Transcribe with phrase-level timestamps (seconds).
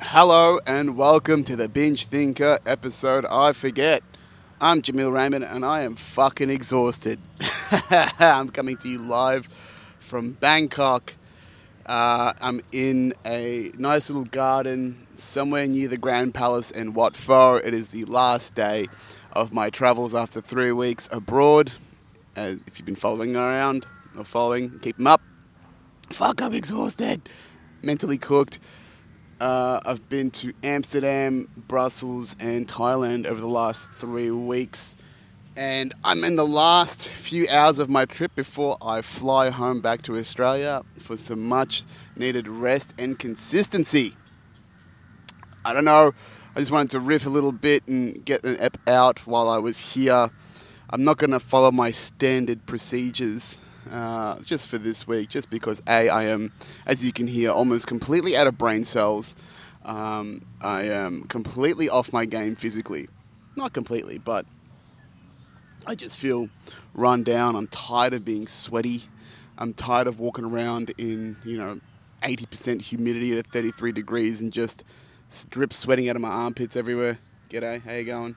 [0.00, 4.04] Hello and welcome to the Binge Thinker episode I Forget.
[4.60, 7.18] I'm Jameel Rehman and I am fucking exhausted.
[8.20, 9.48] I'm coming to you live
[9.98, 11.14] from Bangkok.
[11.84, 17.56] Uh, I'm in a nice little garden somewhere near the Grand Palace in Wat Pho.
[17.56, 18.86] It is the last day
[19.32, 21.72] of my travels after three weeks abroad.
[22.36, 23.84] Uh, if you've been following around
[24.16, 25.22] or following, keep them up.
[26.10, 27.28] Fuck, I'm exhausted.
[27.82, 28.60] Mentally cooked.
[29.40, 34.96] Uh, I've been to Amsterdam, Brussels, and Thailand over the last three weeks.
[35.56, 40.02] And I'm in the last few hours of my trip before I fly home back
[40.02, 41.84] to Australia for some much
[42.16, 44.16] needed rest and consistency.
[45.64, 46.12] I don't know,
[46.56, 49.58] I just wanted to riff a little bit and get an ep out while I
[49.58, 50.30] was here.
[50.90, 55.82] I'm not going to follow my standard procedures uh, just for this week, just because
[55.88, 56.52] A, I am,
[56.86, 59.36] as you can hear, almost completely out of brain cells.
[59.84, 63.08] Um, I am completely off my game physically.
[63.56, 64.46] Not completely, but
[65.86, 66.48] I just feel
[66.94, 67.56] run down.
[67.56, 69.02] I'm tired of being sweaty.
[69.56, 71.80] I'm tired of walking around in, you know,
[72.22, 74.84] 80% humidity at 33 degrees and just
[75.50, 77.18] drip sweating out of my armpits everywhere.
[77.50, 78.36] G'day, how you going?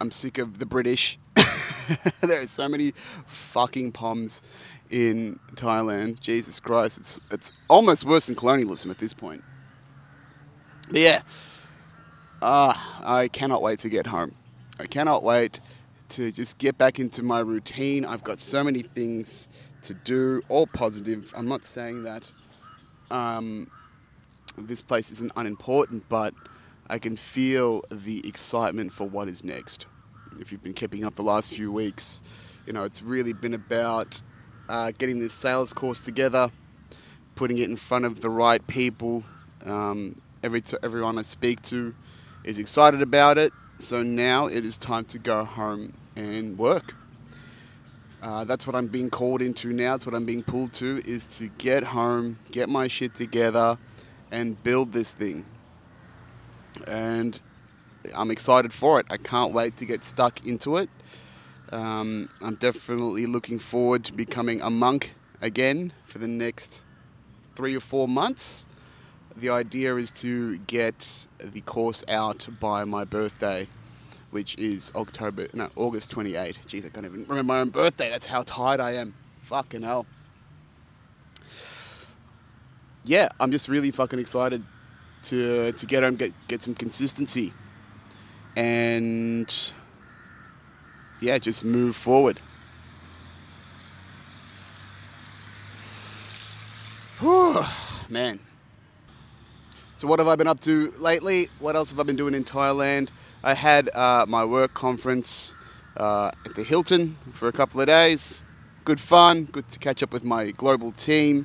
[0.00, 1.18] I'm sick of the British.
[2.20, 2.92] there are so many
[3.26, 4.42] fucking poms
[4.90, 6.20] in Thailand.
[6.20, 9.42] Jesus Christ, it's it's almost worse than colonialism at this point.
[10.88, 11.22] But yeah,
[12.42, 14.34] ah, I cannot wait to get home.
[14.78, 15.60] I cannot wait
[16.10, 18.04] to just get back into my routine.
[18.04, 19.46] I've got so many things
[19.82, 21.32] to do, all positive.
[21.36, 22.30] I'm not saying that
[23.10, 23.70] um,
[24.58, 26.34] this place isn't unimportant, but
[26.88, 29.86] I can feel the excitement for what is next.
[30.40, 32.22] If you've been keeping up the last few weeks,
[32.66, 34.22] you know, it's really been about
[34.70, 36.48] uh, getting this sales course together,
[37.34, 39.22] putting it in front of the right people.
[39.66, 41.94] Um, every everyone I speak to
[42.42, 43.52] is excited about it.
[43.78, 46.94] So now it is time to go home and work.
[48.22, 49.94] Uh, that's what I'm being called into now.
[49.94, 53.78] It's what I'm being pulled to is to get home, get my shit together,
[54.30, 55.44] and build this thing.
[56.86, 57.38] And
[58.14, 59.06] I'm excited for it.
[59.10, 60.88] I can't wait to get stuck into it.
[61.72, 66.84] Um, I'm definitely looking forward to becoming a monk again for the next
[67.54, 68.66] three or four months.
[69.36, 73.68] The idea is to get the course out by my birthday,
[74.32, 76.58] which is October, no, August 28.
[76.66, 78.10] Jeez, I can't even remember my own birthday.
[78.10, 79.14] That's how tired I am.
[79.42, 80.06] Fucking hell.
[83.04, 84.62] Yeah, I'm just really fucking excited
[85.24, 87.52] to to get home, get get some consistency,
[88.56, 89.72] and
[91.20, 92.40] yeah, just move forward.
[97.20, 97.62] Whew,
[98.08, 98.40] man.
[99.96, 101.50] So what have I been up to lately?
[101.58, 103.10] What else have I been doing in Thailand?
[103.44, 105.56] I had uh, my work conference
[105.96, 108.40] uh, at the Hilton for a couple of days.
[108.84, 109.44] Good fun.
[109.44, 111.44] Good to catch up with my global team.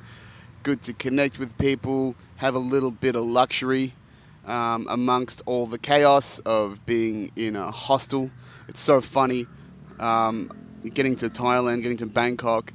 [0.64, 2.16] Good to connect with people.
[2.38, 3.94] Have a little bit of luxury
[4.46, 8.32] um, amongst all the chaos of being in a hostel.
[8.68, 9.48] It's so funny
[10.00, 10.52] um,
[10.94, 12.74] getting to Thailand, getting to Bangkok,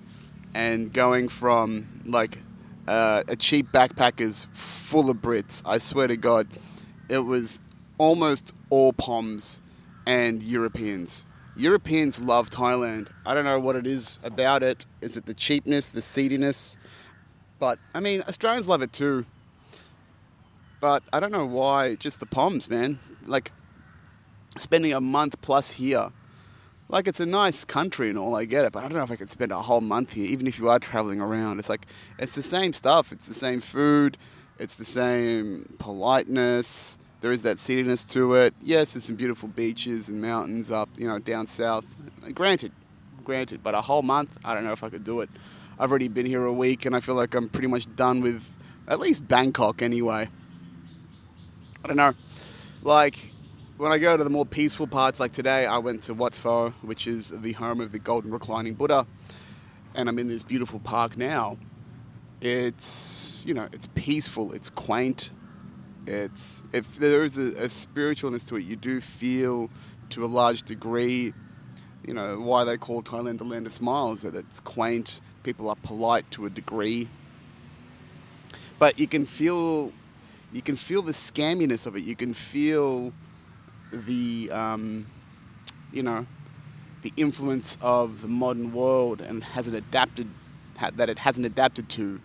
[0.54, 2.38] and going from like
[2.88, 5.62] uh, a cheap backpackers full of Brits.
[5.64, 6.48] I swear to God,
[7.08, 7.60] it was
[7.98, 9.62] almost all Poms
[10.06, 11.26] and Europeans.
[11.56, 13.10] Europeans love Thailand.
[13.26, 14.86] I don't know what it is about it.
[15.00, 16.76] Is it the cheapness, the seediness?
[17.58, 19.26] But I mean, Australians love it too.
[20.80, 22.98] But I don't know why, just the Poms, man.
[23.26, 23.52] Like
[24.56, 26.10] spending a month plus here.
[26.88, 29.10] Like it's a nice country and all, I get it, but I don't know if
[29.10, 31.60] I could spend a whole month here, even if you are traveling around.
[31.60, 31.86] It's like
[32.18, 33.12] it's the same stuff.
[33.12, 34.16] It's the same food.
[34.58, 36.98] It's the same politeness.
[37.20, 38.54] There is that seediness to it.
[38.62, 41.86] Yes, there's some beautiful beaches and mountains up, you know, down south.
[42.34, 42.72] Granted,
[43.24, 45.30] granted, but a whole month, I don't know if I could do it.
[45.78, 48.56] I've already been here a week, and I feel like I'm pretty much done with
[48.88, 50.28] at least Bangkok anyway.
[51.82, 52.14] I don't know.
[52.82, 53.32] Like
[53.78, 56.70] when I go to the more peaceful parts, like today, I went to Wat Pho,
[56.82, 59.06] which is the home of the Golden Reclining Buddha,
[59.94, 61.56] and I'm in this beautiful park now.
[62.42, 65.30] It's you know, it's peaceful, it's quaint,
[66.06, 69.70] it's if there is a, a spiritualness to it, you do feel
[70.10, 71.32] to a large degree.
[72.06, 74.22] You know why they call Thailand the land of smiles.
[74.22, 77.08] That it's quaint, people are polite to a degree,
[78.78, 79.92] but you can feel
[80.52, 82.02] you can feel the scamminess of it.
[82.02, 83.12] You can feel
[83.92, 85.06] the um,
[85.92, 86.26] you know
[87.02, 90.28] the influence of the modern world and hasn't adapted
[90.96, 92.20] that it hasn't adapted to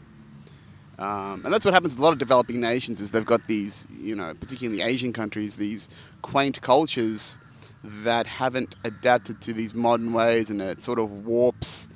[0.98, 3.86] Um, and that's what happens with a lot of developing nations is they've got these,
[4.00, 5.90] you know, particularly Asian countries, these
[6.22, 7.38] quaint cultures
[7.84, 11.90] that haven't adapted to these modern ways and it sort of warps,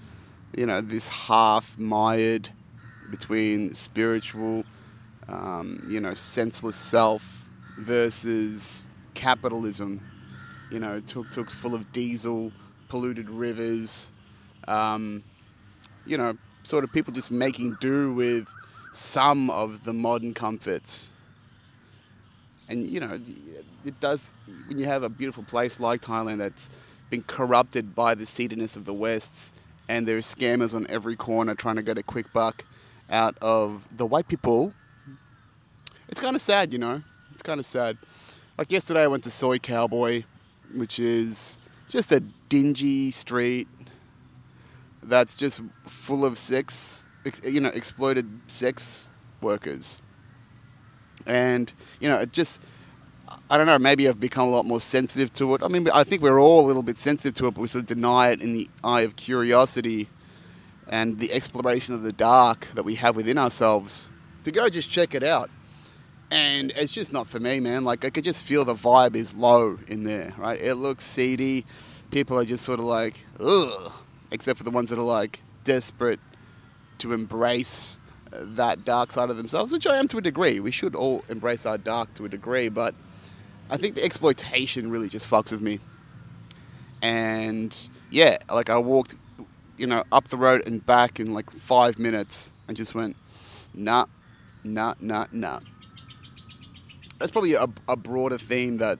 [0.56, 2.50] you know, this half mired
[3.10, 4.66] between spiritual,
[5.30, 8.84] um, you know, senseless self versus
[9.14, 10.02] capitalism,
[10.72, 12.52] you know, tuk tuks full of diesel,
[12.90, 14.12] polluted rivers,
[14.68, 15.24] um,
[16.06, 18.48] you know, sort of people just making do with
[18.92, 21.12] some of the modern comforts.
[22.68, 23.20] And you know,
[23.86, 24.32] it does
[24.68, 26.70] when you have a beautiful place like Thailand that's
[27.10, 29.54] been corrupted by the seediness of the West,
[29.88, 32.66] and there are scammers on every corner trying to get a quick buck
[33.10, 34.74] out of the white people.
[36.10, 37.02] It's kind of sad, you know.
[37.32, 37.98] It's kind of sad.
[38.58, 40.24] Like yesterday, I went to Soi Cowboy,
[40.76, 42.20] which is just a
[42.50, 43.68] dingy street
[45.04, 47.06] that's just full of sex,
[47.44, 49.10] you know, exploited sex
[49.42, 50.02] workers.
[51.26, 52.62] And, you know, it just,
[53.50, 55.64] I don't know, maybe I've become a lot more sensitive to it.
[55.64, 57.84] I mean, I think we're all a little bit sensitive to it, but we sort
[57.84, 60.10] of deny it in the eye of curiosity
[60.88, 64.12] and the exploration of the dark that we have within ourselves
[64.44, 65.50] to go just check it out.
[66.32, 67.84] And it's just not for me, man.
[67.84, 70.62] Like, I could just feel the vibe is low in there, right?
[70.62, 71.66] It looks seedy.
[72.12, 73.92] People are just sort of like, ugh
[74.32, 76.20] except for the ones that are like desperate
[77.00, 78.00] to embrace
[78.34, 80.60] uh, that dark side of themselves, which I am to a degree.
[80.60, 82.94] We should all embrace our dark to a degree, but
[83.70, 85.80] I think the exploitation really just fucks with me.
[87.02, 87.76] And
[88.10, 89.16] yeah, like I walked,
[89.78, 93.16] you know, up the road and back in like five minutes and just went,
[93.74, 94.06] nah,
[94.64, 95.60] nah, nah, nah.
[97.20, 98.98] That's probably a, a broader theme that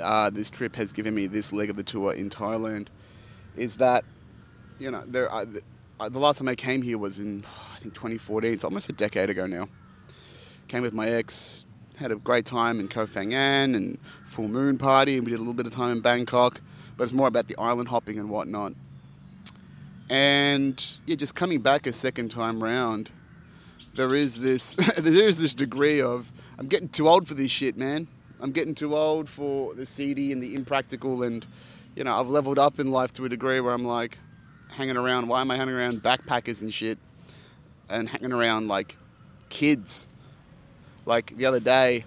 [0.00, 2.88] uh, this trip has given me this leg of the tour in Thailand
[3.56, 4.04] is that
[4.80, 5.32] you know, there.
[5.32, 5.44] Uh,
[6.08, 7.44] the last time I came here was in
[7.74, 8.52] I think 2014.
[8.52, 9.68] It's almost a decade ago now.
[10.68, 11.64] Came with my ex,
[11.98, 15.42] had a great time in Koh Phangan and full moon party, and we did a
[15.42, 16.60] little bit of time in Bangkok.
[16.96, 18.72] But it's more about the island hopping and whatnot.
[20.08, 23.10] And yeah, just coming back a second time round,
[23.94, 27.78] there is this there is this degree of I'm getting too old for this shit,
[27.78, 28.06] man.
[28.38, 31.46] I'm getting too old for the seedy and the impractical, and
[31.96, 34.18] you know I've leveled up in life to a degree where I'm like,
[34.68, 35.28] hanging around?
[35.28, 36.98] Why am I hanging around backpackers and shit?
[37.88, 38.98] And hanging around like
[39.48, 40.10] kids.
[41.06, 42.04] Like the other day,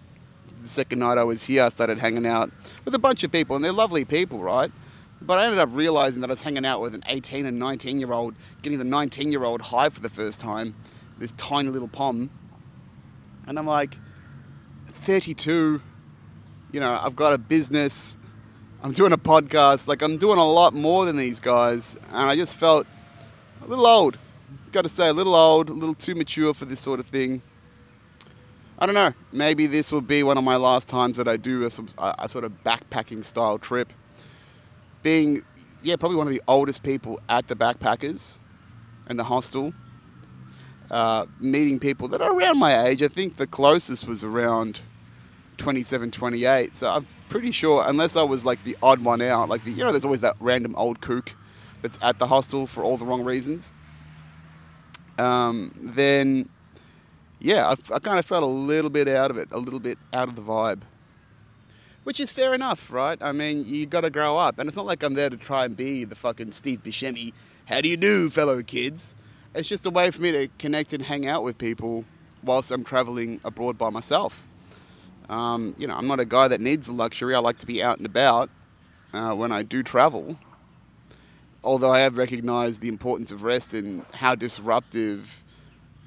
[0.61, 2.51] the second night I was here, I started hanging out
[2.85, 4.71] with a bunch of people, and they're lovely people, right?
[5.19, 7.99] But I ended up realizing that I was hanging out with an 18 and 19
[7.99, 10.75] year old, getting the 19 year old high for the first time,
[11.17, 12.29] this tiny little pom.
[13.47, 13.97] And I'm like,
[15.03, 15.81] 32,
[16.71, 18.17] you know, I've got a business,
[18.83, 19.87] I'm doing a podcast.
[19.87, 22.85] Like I'm doing a lot more than these guys, and I just felt
[23.63, 24.17] a little old.
[24.71, 27.41] Got to say, a little old, a little too mature for this sort of thing.
[28.79, 29.13] I don't know.
[29.31, 31.69] Maybe this will be one of my last times that I do a,
[32.17, 33.93] a sort of backpacking style trip.
[35.01, 35.43] Being,
[35.83, 38.39] yeah, probably one of the oldest people at the backpackers
[39.07, 39.73] and the hostel.
[40.91, 43.01] Uh, meeting people that are around my age.
[43.01, 44.81] I think the closest was around
[45.57, 46.77] 27, 28.
[46.77, 49.83] So I'm pretty sure, unless I was like the odd one out, like the, you
[49.83, 51.35] know, there's always that random old kook
[51.81, 53.73] that's at the hostel for all the wrong reasons.
[55.17, 56.49] Um, then,
[57.39, 59.97] yeah, I, I kind of felt a little bit out of it, a little bit
[60.13, 60.81] out of the vibe.
[62.03, 63.17] Which is fair enough, right?
[63.21, 65.63] I mean, you got to grow up, and it's not like I'm there to try
[65.63, 67.31] and be the fucking Steve Buscemi.
[67.65, 69.15] How do you do, fellow kids?
[69.55, 72.03] It's just a way for me to connect and hang out with people
[72.43, 74.43] whilst I'm traveling abroad by myself.
[75.29, 77.35] Um, you know, I'm not a guy that needs the luxury.
[77.35, 78.49] I like to be out and about
[79.13, 80.37] uh, when I do travel.
[81.63, 85.43] Although I have recognized the importance of rest and how disruptive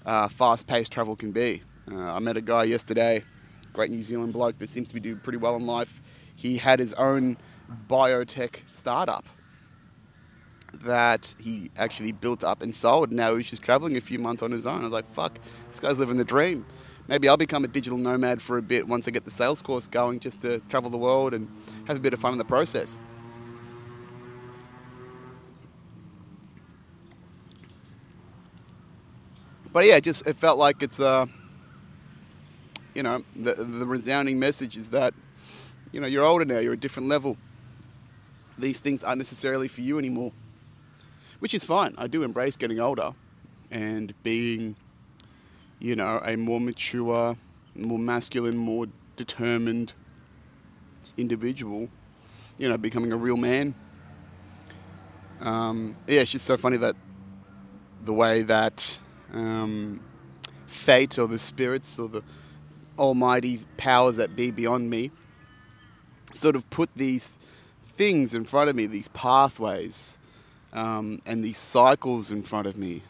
[0.04, 1.62] uh, fast paced travel can be.
[1.90, 3.22] Uh, I met a guy yesterday,
[3.72, 6.02] great New Zealand bloke that seems to be doing pretty well in life.
[6.34, 7.38] He had his own
[7.88, 9.24] biotech startup
[10.74, 13.12] that he actually built up and sold.
[13.12, 14.80] Now he's just traveling a few months on his own.
[14.80, 16.66] I was like, fuck, this guy's living the dream
[17.08, 19.88] maybe I'll become a digital nomad for a bit once I get the sales course
[19.88, 21.48] going, just to travel the world and
[21.86, 23.00] have a bit of fun in the process.
[29.72, 31.26] But yeah, just it felt like it's uh,
[32.94, 35.12] you know, the the resounding message is that,
[35.92, 37.36] you know, you're older now, you're a different level.
[38.58, 40.32] These things aren't necessarily for you anymore,
[41.40, 41.94] which is fine.
[41.98, 43.12] I do embrace getting older
[43.70, 44.76] and being
[45.78, 47.36] you know, a more mature,
[47.74, 49.92] more masculine, more determined
[51.16, 51.88] individual,
[52.58, 53.74] you know, becoming a real man.
[55.40, 56.96] Um, yeah, it's just so funny that
[58.04, 58.98] the way that
[59.32, 60.00] um,
[60.66, 62.22] fate or the spirits or the
[62.98, 65.10] almighty powers that be beyond me
[66.32, 67.34] sort of put these
[67.96, 70.18] things in front of me, these pathways
[70.72, 73.02] um, and these cycles in front of me.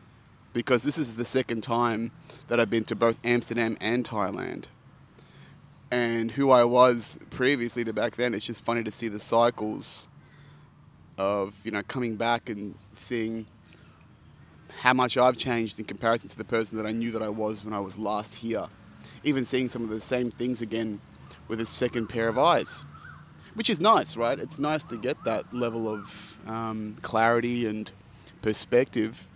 [0.56, 2.12] Because this is the second time
[2.48, 4.64] that I've been to both Amsterdam and Thailand.
[5.90, 10.08] And who I was previously to back then, it's just funny to see the cycles
[11.18, 13.44] of, you know, coming back and seeing
[14.80, 17.62] how much I've changed in comparison to the person that I knew that I was
[17.62, 18.64] when I was last here.
[19.24, 21.02] Even seeing some of the same things again
[21.48, 22.82] with a second pair of eyes,
[23.52, 24.38] which is nice, right?
[24.38, 27.90] It's nice to get that level of um, clarity and
[28.40, 29.28] perspective.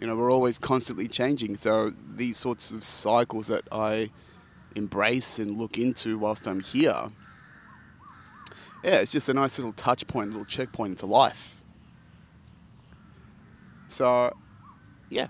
[0.00, 4.10] You know, we're always constantly changing, so these sorts of cycles that I
[4.74, 7.10] embrace and look into whilst I'm here.
[8.82, 11.60] Yeah, it's just a nice little touch point, little checkpoint into life.
[13.88, 14.34] So,
[15.10, 15.26] yeah,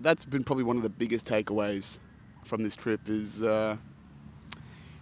[0.00, 2.00] that's been probably one of the biggest takeaways
[2.42, 3.76] from this trip is uh,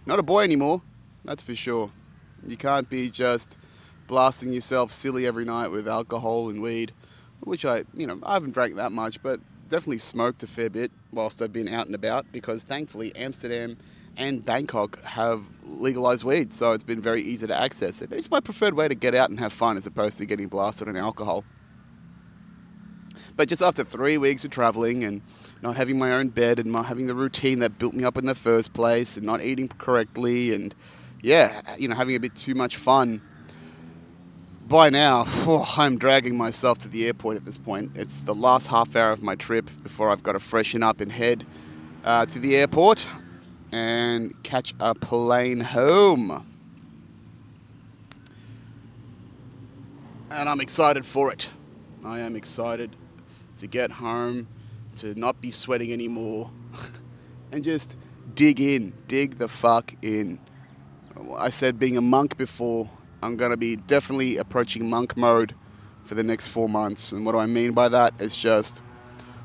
[0.05, 0.81] not a boy anymore.
[1.25, 1.91] That's for sure.
[2.45, 3.57] You can't be just
[4.07, 6.91] blasting yourself silly every night with alcohol and weed,
[7.43, 10.91] which I, you know, I haven't drank that much, but definitely smoked a fair bit
[11.11, 13.77] whilst I've been out and about because thankfully Amsterdam
[14.17, 18.11] and Bangkok have legalized weed, so it's been very easy to access it.
[18.11, 20.89] It's my preferred way to get out and have fun as opposed to getting blasted
[20.89, 21.45] on alcohol.
[23.37, 25.21] But just after three weeks of traveling and
[25.61, 28.25] not having my own bed and not having the routine that built me up in
[28.25, 30.75] the first place and not eating correctly and
[31.21, 33.21] yeah, you know, having a bit too much fun.
[34.67, 37.91] By now, oh, I'm dragging myself to the airport at this point.
[37.95, 41.11] It's the last half hour of my trip before I've got to freshen up and
[41.11, 41.45] head
[42.05, 43.05] uh, to the airport
[43.71, 46.45] and catch a plane home.
[50.29, 51.49] And I'm excited for it.
[52.05, 52.95] I am excited
[53.57, 54.47] to get home,
[54.97, 56.49] to not be sweating anymore,
[57.51, 57.97] and just
[58.33, 60.39] dig in, dig the fuck in.
[61.37, 62.89] I said being a monk before,
[63.23, 65.53] I'm going to be definitely approaching monk mode
[66.05, 67.11] for the next four months.
[67.11, 68.13] And what do I mean by that?
[68.19, 68.81] It's just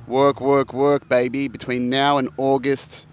[0.07, 1.49] work, work, work, baby.
[1.49, 3.07] Between now and August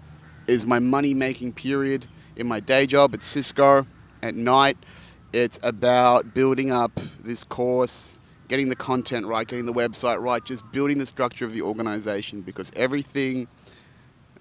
[0.46, 2.06] is my money making period
[2.36, 3.86] in my day job at Cisco
[4.22, 4.78] at night.
[5.34, 8.18] It's about building up this course,
[8.48, 12.40] getting the content right, getting the website right, just building the structure of the organization
[12.40, 13.48] because everything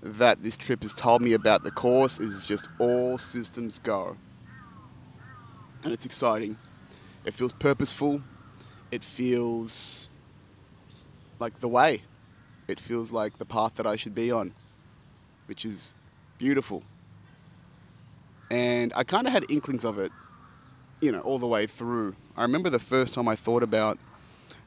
[0.02, 4.16] that this trip has told me about the course is just all systems go.
[5.84, 6.58] And it's exciting.
[7.26, 8.22] It feels purposeful.
[8.92, 10.10] It feels
[11.40, 12.04] like the way.
[12.68, 14.54] It feels like the path that I should be on,
[15.48, 15.94] which is
[16.38, 16.84] beautiful.
[18.50, 20.12] And I kind of had inklings of it,
[21.02, 22.16] you know, all the way through.
[22.38, 23.98] I remember the first time I thought about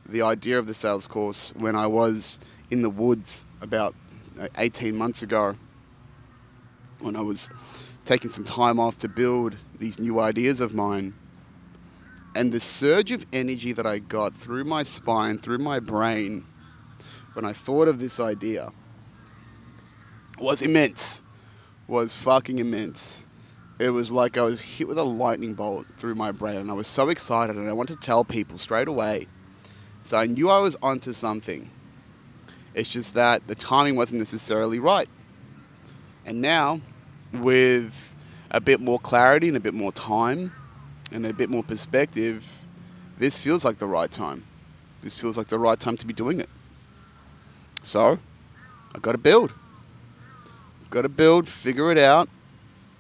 [0.09, 2.39] the idea of the sales course when I was
[2.71, 3.95] in the woods about
[4.39, 5.57] uh, 18 months ago
[7.01, 7.49] when I was
[8.07, 11.13] taking some time off to build these new ideas of mine.
[12.35, 16.47] And the surge of energy that I got through my spine, through my brain,
[17.33, 18.73] when I thought of this idea
[20.39, 21.23] was immense.
[21.89, 23.27] Was fucking immense.
[23.79, 26.75] It was like I was hit with a lightning bolt through my brain, and I
[26.75, 29.27] was so excited, and I wanted to tell people straight away.
[30.05, 31.71] So I knew I was onto something.
[32.75, 35.09] It's just that the timing wasn't necessarily right.
[36.25, 36.81] And now,
[37.33, 38.15] with
[38.51, 40.53] a bit more clarity and a bit more time
[41.13, 42.45] and a bit more perspective,
[43.19, 44.45] this feels like the right time.
[45.03, 46.49] This feels like the right time to be doing it.
[47.83, 48.19] So,
[48.95, 49.53] I've got to build.
[50.91, 52.29] Got to build, figure it out,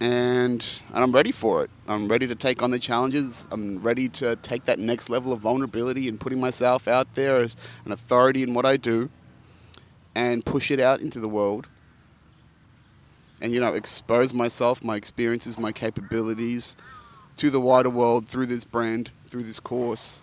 [0.00, 1.71] and, and I'm ready for it.
[1.88, 3.49] I'm ready to take on the challenges.
[3.50, 7.56] I'm ready to take that next level of vulnerability and putting myself out there as
[7.85, 9.09] an authority in what I do
[10.14, 11.68] and push it out into the world
[13.40, 16.76] and you know expose myself my experiences my capabilities
[17.37, 20.23] to the wider world through this brand through this course.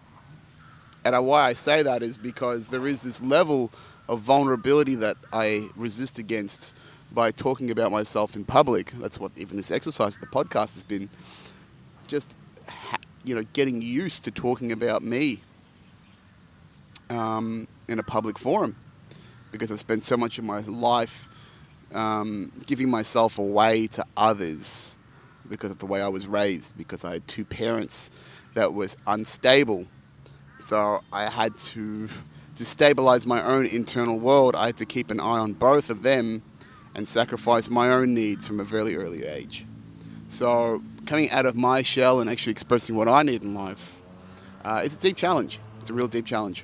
[1.06, 3.72] And why i say that is because there is this level
[4.08, 6.76] of vulnerability that i resist against
[7.14, 8.92] by talking about myself in public.
[8.98, 11.10] That's what even this exercise the podcast has been.
[12.08, 12.28] Just
[13.24, 15.40] you know getting used to talking about me
[17.10, 18.76] um, in a public forum
[19.52, 21.30] because I've spent so much of my life
[21.94, 24.96] um, giving myself away to others
[25.50, 28.10] because of the way I was raised, because I had two parents
[28.54, 29.86] that was unstable.
[30.60, 32.08] So I had to
[32.56, 34.56] to stabilize my own internal world.
[34.56, 36.44] I had to keep an eye on both of them
[36.96, 39.66] and sacrifice my own needs from a very early age.
[40.28, 44.02] So coming out of my shell and actually expressing what I need in life
[44.64, 45.60] uh, is a deep challenge.
[45.82, 46.64] It's a real deep challenge.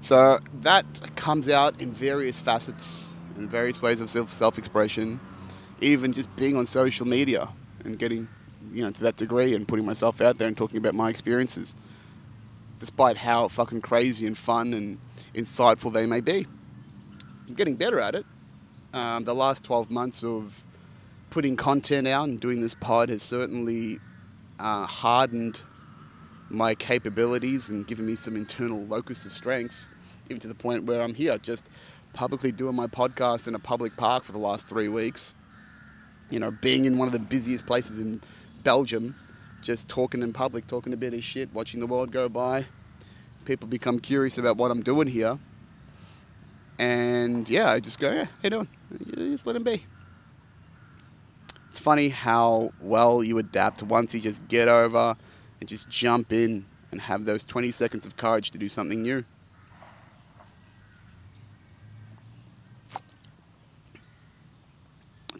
[0.00, 0.84] So that
[1.14, 3.05] comes out in various facets
[3.36, 5.20] and various ways of self expression,
[5.80, 7.48] even just being on social media
[7.84, 8.28] and getting,
[8.72, 11.74] you know, to that degree and putting myself out there and talking about my experiences,
[12.78, 14.98] despite how fucking crazy and fun and
[15.34, 16.46] insightful they may be.
[17.48, 18.26] I'm getting better at it.
[18.92, 20.62] Um, the last 12 months of
[21.30, 23.98] putting content out and doing this pod has certainly
[24.58, 25.60] uh, hardened
[26.48, 29.86] my capabilities and given me some internal locus of strength,
[30.26, 31.68] even to the point where I'm here just
[32.16, 35.34] publicly doing my podcast in a public park for the last three weeks.
[36.30, 38.22] You know, being in one of the busiest places in
[38.64, 39.14] Belgium,
[39.60, 42.64] just talking in public, talking a bit of shit, watching the world go by.
[43.44, 45.38] People become curious about what I'm doing here.
[46.78, 48.68] And yeah, I just go, yeah, how you doing?
[49.14, 49.84] Just let them be.
[51.70, 55.16] It's funny how well you adapt once you just get over
[55.60, 59.22] and just jump in and have those 20 seconds of courage to do something new.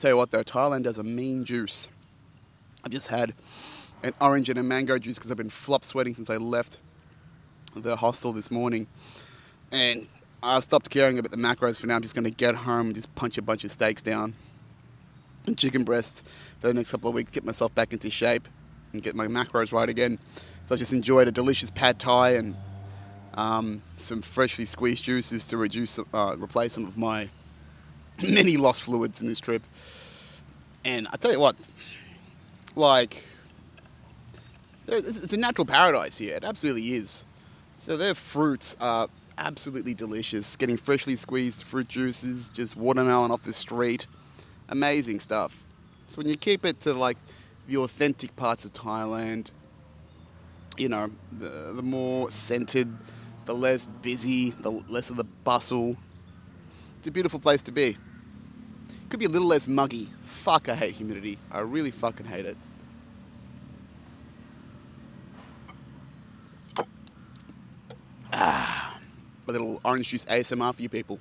[0.07, 1.89] Tell you what though, Thailand has a mean juice.
[2.85, 3.35] I just had
[4.05, 6.79] an orange and a mango juice because I've been flop sweating since I left
[7.75, 8.87] the hostel this morning.
[9.73, 10.07] And
[10.45, 11.97] I've stopped caring about the macros for now.
[11.97, 14.35] I'm just going to get home and just punch a bunch of steaks down
[15.45, 16.23] and chicken breasts
[16.61, 18.47] for the next couple of weeks, get myself back into shape
[18.93, 20.21] and get my macros right again.
[20.67, 22.55] So I just enjoyed a delicious pad thai and
[23.35, 27.29] um, some freshly squeezed juices to reduce, uh, replace some of my
[28.23, 29.63] many lost fluids in this trip.
[30.85, 31.57] And I tell you what,
[32.75, 33.25] like,
[34.89, 36.37] it's a natural paradise here.
[36.37, 37.25] It absolutely is.
[37.77, 39.09] So their fruits are
[39.39, 40.57] absolutely delicious.
[40.57, 44.07] Getting freshly squeezed fruit juices, just watermelon off the street,
[44.69, 45.63] amazing stuff.
[46.07, 47.19] So when you keep it to like
[47.67, 49.51] the authentic parts of Thailand,
[50.77, 52.89] you know, the, the more centered,
[53.45, 55.97] the less busy, the less of the bustle.
[57.07, 57.97] It's a beautiful place to be.
[59.11, 60.11] Could be a little less muggy.
[60.25, 61.39] Fuck, I hate humidity.
[61.53, 62.57] I really fucking hate it.
[68.33, 68.99] Ah,
[69.47, 71.21] a little orange juice ASMR for you people.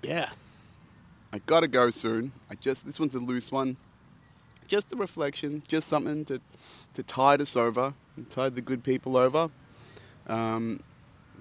[0.00, 0.28] Yeah.
[1.32, 2.30] I gotta go soon.
[2.48, 3.76] I just this one's a loose one.
[4.68, 6.40] Just a reflection, just something to
[6.94, 9.50] to tide us over, and tide the good people over.
[10.28, 10.78] Um,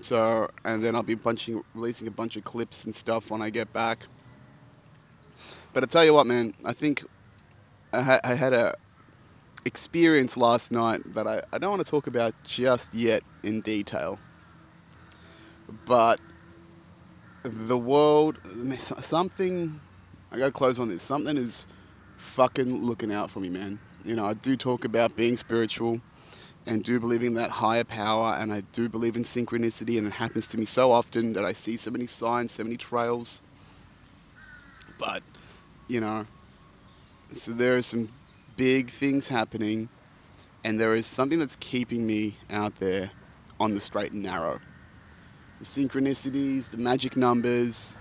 [0.01, 3.49] so, and then I'll be bunching, releasing a bunch of clips and stuff when I
[3.49, 4.07] get back.
[5.73, 7.03] But I tell you what, man, I think
[7.93, 8.75] I, ha- I had a
[9.65, 14.19] experience last night that I, I don't want to talk about just yet in detail.
[15.85, 16.19] But
[17.43, 18.39] the world,
[18.77, 19.79] something,
[20.31, 21.03] I gotta close on this.
[21.03, 21.67] Something is
[22.17, 23.79] fucking looking out for me, man.
[24.03, 26.01] You know, I do talk about being spiritual
[26.65, 30.13] and do believe in that higher power, and I do believe in synchronicity, and it
[30.13, 33.41] happens to me so often that I see so many signs, so many trails.
[34.99, 35.23] But,
[35.87, 36.25] you know,
[37.33, 38.09] so there are some
[38.57, 39.89] big things happening,
[40.63, 43.09] and there is something that's keeping me out there
[43.59, 44.59] on the straight and narrow
[45.61, 47.95] the synchronicities, the magic numbers,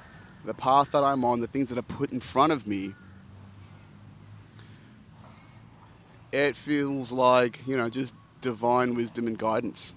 [0.46, 2.94] the path that I'm on, the things that are put in front of me,
[6.32, 9.94] it feels like, you know, just divine wisdom and guidance.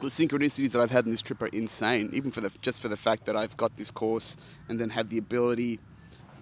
[0.00, 2.88] The synchronicities that I've had in this trip are insane, even for the just for
[2.88, 4.36] the fact that I've got this course
[4.68, 5.80] and then have the ability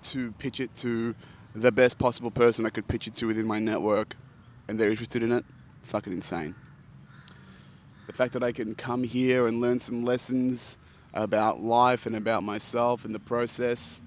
[0.03, 1.15] to pitch it to
[1.55, 4.15] the best possible person I could pitch it to within my network
[4.69, 5.45] and they're interested in it.
[5.85, 6.55] Fucking insane
[8.07, 10.79] the fact that I can come here and learn some lessons
[11.15, 14.01] about life and about myself and the process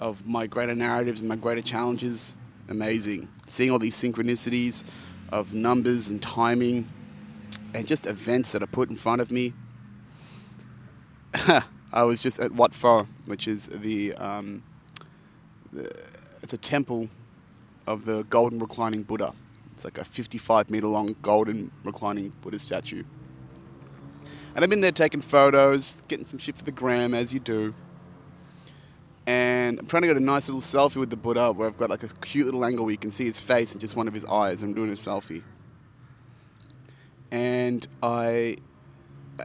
[0.00, 2.36] of my greater narratives and my greater challenges,
[2.68, 3.28] amazing.
[3.46, 4.84] Seeing all these synchronicities
[5.30, 6.88] of numbers and timing
[7.74, 9.52] and just events that are put in front of me.
[11.92, 14.62] I was just at Wat Pho, which is the, um,
[15.72, 15.90] the
[16.42, 17.08] it's a temple
[17.86, 19.32] of the golden reclining Buddha.
[19.72, 23.04] It's like a 55 meter long golden reclining Buddha statue.
[24.54, 27.74] And I'm in there taking photos, getting some shit for the gram, as you do.
[29.28, 31.90] And I'm trying to get a nice little selfie with the Buddha where I've got
[31.90, 34.14] like a cute little angle where you can see his face and just one of
[34.14, 34.62] his eyes.
[34.62, 35.42] I'm doing a selfie.
[37.30, 38.56] And I,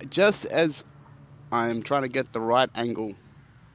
[0.09, 0.85] just as
[1.51, 3.13] I'm trying to get the right angle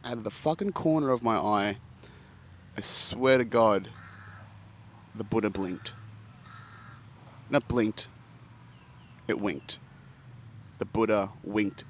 [0.03, 1.77] out of the fucking corner of my eye,
[2.75, 3.90] I swear to God,
[5.14, 5.92] the Buddha blinked.
[7.51, 8.09] Not blinked,
[9.27, 9.79] it winked
[10.79, 11.85] the Buddha winked.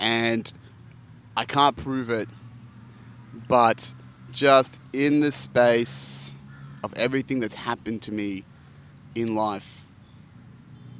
[0.00, 0.52] And
[1.36, 2.28] I can't prove it,
[3.48, 3.92] but
[4.30, 6.34] just in the space
[6.84, 8.44] of everything that's happened to me
[9.14, 9.86] in life,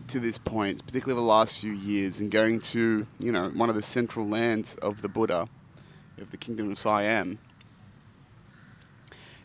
[0.09, 3.75] to this point, particularly the last few years, and going to, you know, one of
[3.75, 5.49] the central lands of the Buddha,
[6.19, 7.39] of the kingdom of Siam,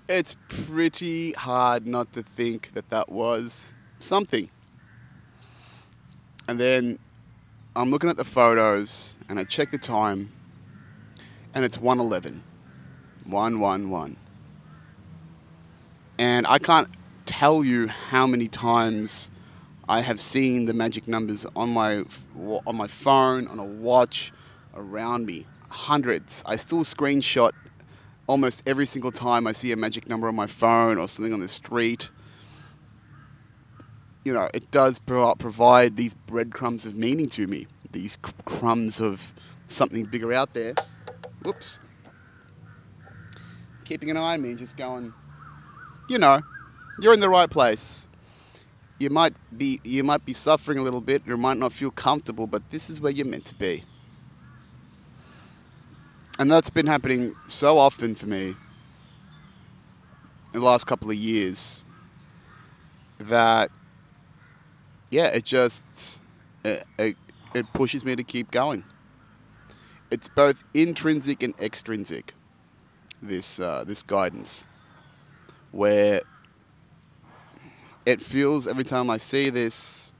[0.09, 4.49] it's pretty hard not to think that that was something.
[6.47, 6.99] And then
[7.75, 10.31] I'm looking at the photos and I check the time
[11.53, 12.43] and it's 111.
[13.27, 14.17] 111.
[16.19, 16.87] And I can't
[17.25, 19.29] tell you how many times
[19.89, 22.03] I have seen the magic numbers on my
[22.65, 24.31] on my phone, on a watch,
[24.73, 25.45] around me.
[25.69, 26.43] Hundreds.
[26.45, 27.51] I still screenshot
[28.27, 31.39] almost every single time I see a magic number on my phone or something on
[31.39, 32.09] the street.
[34.25, 37.67] You know, it does provide these breadcrumbs of meaning to me.
[37.91, 39.33] These crumbs of
[39.67, 40.73] something bigger out there.
[41.43, 41.79] Whoops.
[43.87, 45.13] Keeping an eye on me and just going,
[46.09, 46.41] you know,
[46.99, 48.09] you're in the right place.
[48.99, 52.47] You might be you might be suffering a little bit, you might not feel comfortable,
[52.47, 53.85] but this is where you're meant to be.
[56.37, 58.57] And that's been happening so often for me
[60.53, 61.85] in the last couple of years
[63.19, 63.71] that
[65.11, 66.19] yeah, it just
[66.65, 67.15] it, it,
[67.53, 68.83] it pushes me to keep going.
[70.11, 72.33] It's both intrinsic and extrinsic.
[73.21, 74.65] This uh, this guidance,
[75.71, 76.21] where
[78.05, 80.11] it feels every time I see this,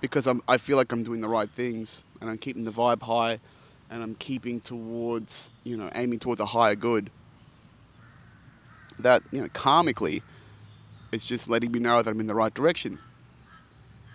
[0.00, 3.02] because I'm, I feel like I'm doing the right things and I'm keeping the vibe
[3.02, 3.38] high
[3.90, 7.10] and I'm keeping towards, you know, aiming towards a higher good.
[8.98, 10.22] That, you know, karmically,
[11.12, 12.98] it's just letting me know that I'm in the right direction.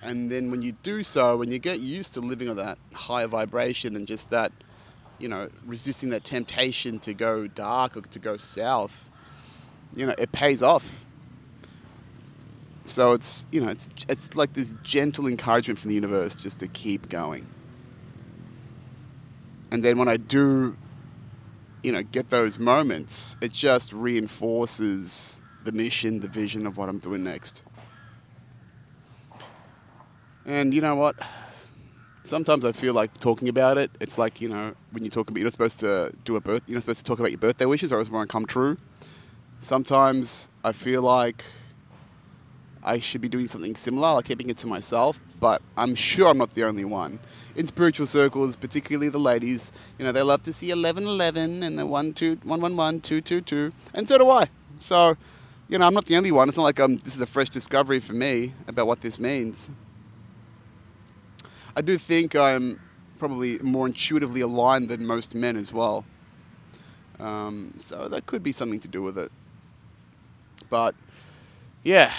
[0.02, 3.28] And then when you do so, when you get used to living on that higher
[3.28, 4.52] vibration and just that,
[5.20, 9.10] you know, resisting that temptation to go dark or to go south,
[9.96, 11.06] you know, it pays off
[12.90, 16.68] so it's you know it's it's like this gentle encouragement from the universe just to
[16.68, 17.46] keep going.
[19.72, 20.76] And then when I do,
[21.84, 26.98] you know, get those moments, it just reinforces the mission, the vision of what I'm
[26.98, 27.62] doing next.
[30.46, 31.16] And you know what?
[32.24, 33.92] Sometimes I feel like talking about it.
[34.00, 36.64] It's like you know when you talk about you're not supposed to do a birth.
[36.68, 38.78] You're not supposed to talk about your birthday wishes or it's won't come true.
[39.62, 41.44] Sometimes I feel like
[42.84, 45.20] I should be doing something similar, like keeping it to myself.
[45.40, 47.20] But I'm sure I'm not the only one.
[47.56, 51.86] In spiritual circles, particularly the ladies, you know, they love to see 1111 and the
[51.86, 54.48] 111, 222, and so do I.
[54.80, 55.18] So,
[55.68, 56.48] you know, I'm not the only one.
[56.48, 59.70] It's not like I'm, this is a fresh discovery for me about what this means.
[61.76, 62.80] I do think I'm
[63.18, 66.06] probably more intuitively aligned than most men as well.
[67.20, 69.32] Um, so that could be something to do with it.
[70.70, 70.96] But
[71.84, 72.12] yeah,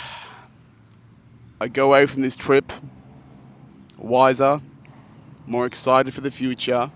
[1.60, 2.72] I go away from this trip
[3.96, 4.60] wiser,
[5.46, 6.90] more excited for the future,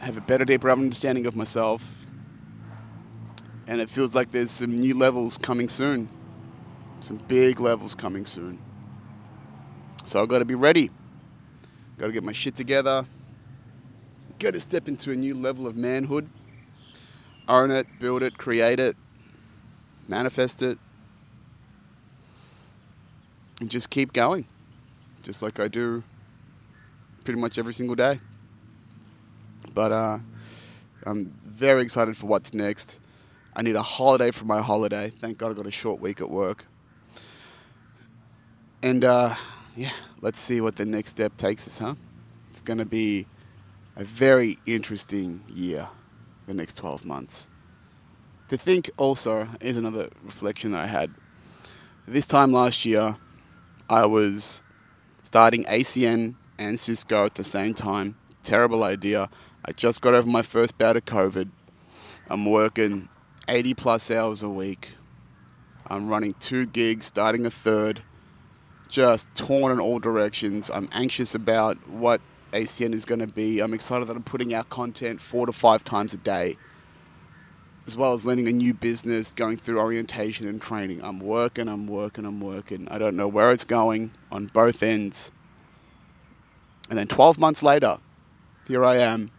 [0.00, 2.06] have a better, deeper understanding of myself,
[3.66, 6.08] and it feels like there's some new levels coming soon.
[7.00, 8.58] Some big levels coming soon.
[10.04, 10.90] So I've got to be ready.
[12.00, 13.04] Got to get my shit together.
[14.38, 16.30] Got to step into a new level of manhood.
[17.46, 18.96] Own it, build it, create it,
[20.08, 20.78] manifest it,
[23.60, 24.46] and just keep going,
[25.22, 26.02] just like I do
[27.22, 28.18] pretty much every single day.
[29.74, 30.18] But uh,
[31.04, 32.98] I'm very excited for what's next.
[33.54, 35.10] I need a holiday from my holiday.
[35.10, 36.64] Thank God I got a short week at work.
[38.82, 39.34] And uh,
[39.76, 41.94] yeah, let's see what the next step takes us, huh?
[42.50, 43.26] It's going to be
[43.96, 45.88] a very interesting year,
[46.46, 47.48] the next 12 months.
[48.48, 51.10] To think also is another reflection that I had.
[52.06, 53.16] This time last year,
[53.88, 54.62] I was
[55.22, 58.16] starting ACN and Cisco at the same time.
[58.42, 59.30] Terrible idea.
[59.64, 61.50] I just got over my first bout of COVID.
[62.28, 63.08] I'm working
[63.46, 64.94] 80 plus hours a week.
[65.86, 68.02] I'm running two gigs, starting a third.
[68.90, 70.70] Just torn in all directions.
[70.70, 72.20] I'm anxious about what
[72.52, 73.60] ACN is going to be.
[73.60, 76.56] I'm excited that I'm putting out content four to five times a day
[77.90, 81.02] as well as learning a new business, going through orientation and training.
[81.02, 82.86] I'm working, I'm working, I'm working.
[82.88, 85.32] I don't know where it's going on both ends.
[86.88, 87.98] And then 12 months later,
[88.68, 89.32] here I am.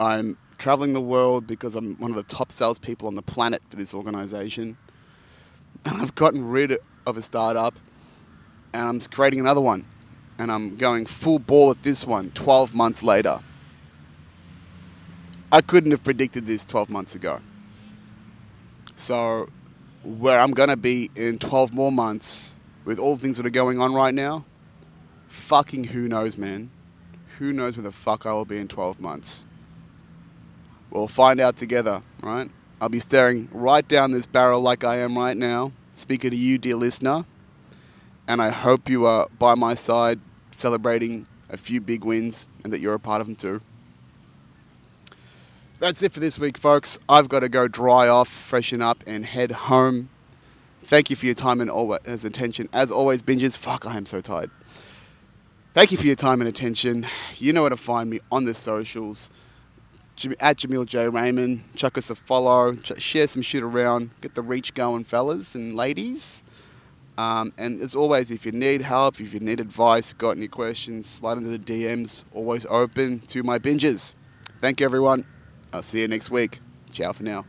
[0.00, 3.76] I'm traveling the world because I'm one of the top salespeople on the planet for
[3.76, 4.78] this organization.
[5.84, 7.74] And I've gotten rid of a startup
[8.72, 9.84] and I'm creating another one.
[10.38, 13.40] And I'm going full ball at this one 12 months later.
[15.50, 17.40] I couldn't have predicted this 12 months ago.
[18.96, 19.50] So,
[20.02, 23.50] where I'm going to be in 12 more months, with all the things that are
[23.50, 24.44] going on right now,
[25.28, 26.70] fucking who knows, man.
[27.38, 29.44] Who knows where the fuck I will be in 12 months.
[30.90, 32.50] We'll find out together, right?
[32.80, 36.58] I'll be staring right down this barrel like I am right now, speaking to you,
[36.58, 37.24] dear listener.
[38.28, 42.80] And I hope you are by my side celebrating a few big wins and that
[42.80, 43.60] you're a part of them too.
[45.80, 46.98] That's it for this week, folks.
[47.08, 50.10] I've got to go dry off, freshen up, and head home.
[50.84, 52.68] Thank you for your time and always attention.
[52.72, 53.56] As always, binges.
[53.56, 54.50] Fuck, I am so tired.
[55.74, 57.06] Thank you for your time and attention.
[57.36, 59.30] You know where to find me on the socials.
[60.40, 61.06] At Jameel J.
[61.06, 61.60] Rehman.
[61.74, 62.74] Chuck us a follow.
[62.98, 64.10] Share some shit around.
[64.20, 66.42] Get the reach going, fellas and ladies.
[67.18, 71.06] Um, and as always, if you need help, if you need advice, got any questions,
[71.06, 72.24] slide into the DMs.
[72.32, 74.14] Always open to my binges.
[74.60, 75.26] Thank you, everyone.
[75.72, 76.60] I'll see you next week.
[76.92, 77.44] Ciao for now.